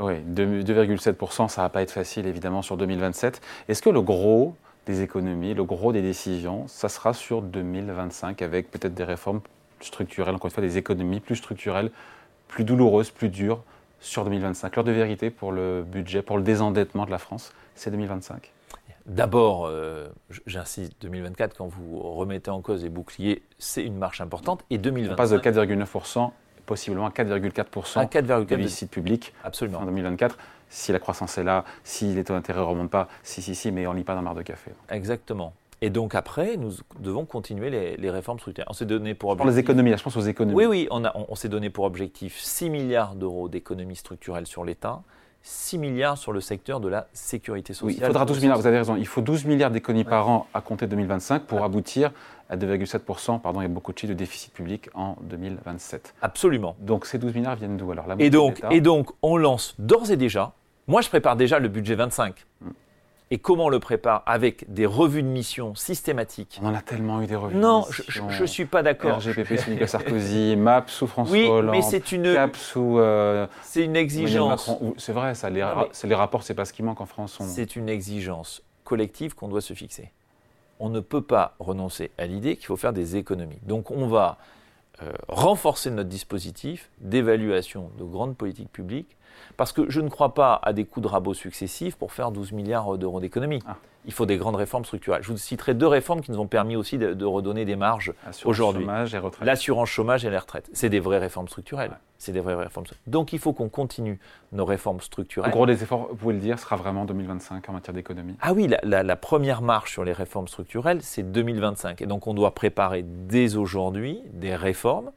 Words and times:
Oui, 0.00 0.14
2,7%, 0.34 1.48
ça 1.48 1.62
va 1.62 1.68
pas 1.68 1.82
être 1.82 1.90
facile 1.90 2.26
évidemment 2.26 2.62
sur 2.62 2.76
2027. 2.76 3.40
Est-ce 3.68 3.82
que 3.82 3.90
le 3.90 4.02
gros 4.02 4.54
des 4.86 5.02
économies, 5.02 5.54
le 5.54 5.64
gros 5.64 5.92
des 5.92 6.02
décisions, 6.02 6.66
ça 6.68 6.88
sera 6.88 7.12
sur 7.12 7.42
2025 7.42 8.40
avec 8.42 8.70
peut-être 8.70 8.94
des 8.94 9.04
réformes 9.04 9.40
structurelles, 9.80 10.34
encore 10.34 10.46
une 10.46 10.54
fois 10.54 10.62
des 10.62 10.78
économies 10.78 11.20
plus 11.20 11.36
structurelles, 11.36 11.90
plus 12.48 12.64
douloureuses, 12.64 13.10
plus 13.10 13.28
dures 13.28 13.62
sur 14.00 14.24
2025 14.24 14.76
L'heure 14.76 14.84
de 14.84 14.92
vérité 14.92 15.30
pour 15.30 15.52
le 15.52 15.82
budget, 15.82 16.22
pour 16.22 16.36
le 16.36 16.42
désendettement 16.42 17.04
de 17.04 17.10
la 17.10 17.18
France, 17.18 17.52
c'est 17.74 17.90
2025 17.90 18.52
D'abord, 19.06 19.66
euh, 19.66 20.08
j'insiste, 20.46 20.92
2024, 21.00 21.56
quand 21.56 21.66
vous 21.66 21.98
remettez 21.98 22.50
en 22.50 22.60
cause 22.60 22.82
les 22.82 22.90
boucliers, 22.90 23.42
c'est 23.58 23.82
une 23.82 23.96
marche 23.96 24.20
importante. 24.20 24.64
Et 24.68 24.76
2025. 24.76 25.12
On 25.12 25.16
passe 25.16 25.30
de 25.30 25.38
4,9% 25.38 26.30
possiblement 26.68 27.06
à 27.06 27.10
4,4% 27.10 28.44
de 28.44 28.44
déficit 28.44 28.90
public 28.90 29.32
Absolument. 29.42 29.80
en 29.80 29.86
2024. 29.86 30.38
Si 30.68 30.92
la 30.92 30.98
croissance 30.98 31.38
est 31.38 31.44
là, 31.44 31.64
si 31.82 32.14
les 32.14 32.24
taux 32.24 32.34
d'intérêt 32.34 32.60
ne 32.60 32.64
remontent 32.64 32.88
pas, 32.88 33.08
si, 33.22 33.40
si, 33.40 33.54
si, 33.54 33.72
mais 33.72 33.86
on 33.86 33.94
ne 33.94 33.98
lit 33.98 34.04
pas 34.04 34.14
dans 34.14 34.22
marre 34.22 34.34
de 34.34 34.42
café. 34.42 34.70
Exactement. 34.90 35.54
Et 35.80 35.90
donc 35.90 36.14
après, 36.14 36.56
nous 36.56 36.72
devons 36.98 37.24
continuer 37.24 37.96
les, 37.96 38.10
réformes 38.10 38.38
structurelles. 38.38 38.68
On 38.68 38.74
s'est 38.74 38.84
donné 38.84 39.14
pour 39.14 39.30
objectif... 39.30 39.46
Pour 39.46 39.56
les 39.56 39.58
économies, 39.58 39.90
là, 39.90 39.96
je 39.96 40.02
pense 40.02 40.16
aux 40.16 40.20
économies. 40.20 40.56
Oui, 40.56 40.66
oui, 40.66 40.88
on, 40.90 41.02
on 41.14 41.34
s'est 41.34 41.48
donné 41.48 41.70
pour 41.70 41.84
objectif 41.84 42.38
6 42.38 42.68
milliards 42.68 43.14
d'euros 43.14 43.48
d'économies 43.48 43.96
structurelles 43.96 44.46
sur 44.46 44.64
l'État, 44.64 45.00
6 45.42 45.78
milliards 45.78 46.18
sur 46.18 46.32
le 46.32 46.40
secteur 46.40 46.80
de 46.80 46.88
la 46.88 47.06
sécurité 47.12 47.72
sociale. 47.72 47.88
Oui, 47.88 47.98
il 48.00 48.06
faudra 48.06 48.24
12 48.24 48.40
milliards, 48.40 48.58
vous 48.58 48.66
avez 48.66 48.78
raison, 48.78 48.96
il 48.96 49.06
faut 49.06 49.20
12 49.20 49.44
milliards 49.44 49.70
d'économies 49.70 50.04
par 50.04 50.28
an 50.28 50.46
à 50.52 50.60
compter 50.60 50.86
2025 50.86 51.44
pour 51.44 51.62
aboutir 51.64 52.12
à 52.50 52.56
2,7%, 52.56 53.40
pardon, 53.40 53.60
il 53.60 53.64
y 53.64 53.66
a 53.66 53.68
beaucoup 53.68 53.92
de 53.92 53.98
chiffres 53.98 54.12
de 54.12 54.18
déficit 54.18 54.52
public 54.52 54.88
en 54.94 55.16
2027. 55.22 56.14
Absolument. 56.22 56.76
Donc 56.80 57.06
ces 57.06 57.18
12 57.18 57.34
milliards 57.34 57.56
viennent 57.56 57.76
d'où 57.76 57.90
alors 57.92 58.06
et 58.18 58.30
donc, 58.30 58.62
et 58.70 58.80
donc, 58.80 59.10
on 59.22 59.36
lance 59.36 59.74
d'ores 59.78 60.10
et 60.10 60.16
déjà, 60.16 60.52
moi 60.86 61.02
je 61.02 61.08
prépare 61.08 61.36
déjà 61.36 61.58
le 61.58 61.68
budget 61.68 61.94
25 61.94 62.46
et 63.30 63.38
comment 63.38 63.66
on 63.66 63.68
le 63.68 63.80
prépare 63.80 64.22
Avec 64.26 64.72
des 64.72 64.86
revues 64.86 65.22
de 65.22 65.28
mission 65.28 65.74
systématiques. 65.74 66.58
On 66.62 66.66
en 66.66 66.74
a 66.74 66.80
tellement 66.80 67.20
eu 67.20 67.26
des 67.26 67.36
revues 67.36 67.56
non, 67.56 67.82
de 67.82 67.86
mission. 67.88 68.30
Je 68.30 68.42
ne 68.42 68.46
suis 68.46 68.64
pas 68.64 68.82
d'accord. 68.82 69.18
RGPP 69.18 69.56
sous 69.58 69.70
Nicolas 69.70 69.86
Sarkozy, 69.86 70.56
MAP 70.56 70.90
sous 70.90 71.06
François 71.06 71.36
oui, 71.36 71.46
Hollande, 71.46 71.74
mais 71.74 71.82
c'est 71.82 72.12
une, 72.12 72.32
CAP 72.32 72.56
sous... 72.56 72.98
Euh, 72.98 73.46
c'est 73.62 73.84
une 73.84 73.96
exigence. 73.96 74.70
C'est 74.96 75.12
vrai, 75.12 75.34
ça, 75.34 75.50
les, 75.50 75.66
les 76.04 76.14
rapports, 76.14 76.42
c'est 76.42 76.54
pas 76.54 76.64
ce 76.64 76.72
qui 76.72 76.82
manque 76.82 77.00
en 77.00 77.06
France. 77.06 77.38
C'est 77.40 77.76
une 77.76 77.88
exigence 77.88 78.62
collective 78.84 79.34
qu'on 79.34 79.48
doit 79.48 79.60
se 79.60 79.74
fixer. 79.74 80.12
On 80.80 80.88
ne 80.88 81.00
peut 81.00 81.22
pas 81.22 81.54
renoncer 81.58 82.10
à 82.18 82.26
l'idée 82.26 82.56
qu'il 82.56 82.66
faut 82.66 82.76
faire 82.76 82.92
des 82.92 83.16
économies. 83.16 83.58
Donc 83.64 83.90
on 83.90 84.06
va 84.06 84.38
euh, 85.02 85.12
renforcer 85.28 85.90
notre 85.90 86.08
dispositif 86.08 86.90
d'évaluation 87.00 87.90
de 87.98 88.04
grandes 88.04 88.36
politiques 88.36 88.72
publiques 88.72 89.16
parce 89.56 89.72
que 89.72 89.88
je 89.88 90.00
ne 90.00 90.08
crois 90.08 90.34
pas 90.34 90.58
à 90.62 90.72
des 90.72 90.84
coups 90.84 91.04
de 91.04 91.08
rabot 91.08 91.34
successifs 91.34 91.96
pour 91.96 92.12
faire 92.12 92.30
12 92.32 92.52
milliards 92.52 92.98
d'euros 92.98 93.20
d'économie. 93.20 93.60
Ah. 93.66 93.76
Il 94.08 94.14
faut 94.14 94.26
des 94.26 94.38
grandes 94.38 94.56
réformes 94.56 94.86
structurelles. 94.86 95.22
Je 95.22 95.30
vous 95.30 95.36
citerai 95.36 95.74
deux 95.74 95.86
réformes 95.86 96.22
qui 96.22 96.32
nous 96.32 96.38
ont 96.40 96.46
permis 96.46 96.76
aussi 96.76 96.96
de, 96.98 97.24
redonner 97.24 97.64
des 97.66 97.76
marges 97.76 98.14
aujourd'hui. 98.44 98.86
L'assurance 99.42 99.90
chômage 99.90 100.24
et 100.24 100.30
les 100.30 100.38
retraites. 100.38 100.68
C'est 100.72 100.88
des 100.88 100.98
vraies 100.98 101.18
réformes 101.18 101.46
structurelles. 101.46 101.98
C'est 102.16 102.32
des 102.32 102.40
vraies 102.40 102.54
réformes. 102.54 102.86
Donc 103.06 103.34
il 103.34 103.38
faut 103.38 103.52
qu'on 103.52 103.68
continue 103.68 104.18
nos 104.52 104.64
réformes 104.64 105.00
structurelles. 105.00 105.50
Le 105.50 105.54
gros 105.54 105.66
des 105.66 105.82
efforts, 105.82 106.08
vous 106.08 106.16
pouvez 106.16 106.34
le 106.34 106.40
dire, 106.40 106.58
sera 106.58 106.76
vraiment 106.76 107.04
2025 107.04 107.68
en 107.68 107.72
matière 107.74 107.94
d'économie. 107.94 108.34
Ah 108.40 108.54
oui, 108.54 108.68
la, 108.82 109.02
la 109.02 109.16
première 109.16 109.60
marche 109.60 109.92
sur 109.92 110.04
les 110.04 110.12
réformes 110.12 110.48
structurelles, 110.48 111.02
c'est 111.02 111.30
2025. 111.30 112.00
Et 112.00 112.06
donc 112.06 112.26
on 112.26 112.32
doit 112.32 112.54
préparer 112.54 113.04
dès 113.04 113.56
aujourd'hui 113.56 114.20
des 114.32 114.56
réformes 114.56 115.12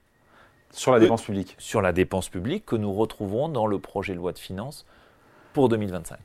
sur 0.71 0.91
la 0.91 0.99
dépense 0.99 1.23
publique. 1.23 1.55
Sur 1.57 1.81
la 1.81 1.93
dépense 1.93 2.29
publique 2.29 2.65
que 2.65 2.75
nous 2.75 2.93
retrouverons 2.93 3.49
dans 3.49 3.67
le 3.67 3.79
projet 3.79 4.13
de 4.13 4.17
loi 4.17 4.33
de 4.33 4.39
finances 4.39 4.85
pour 5.53 5.69
2025. 5.69 6.19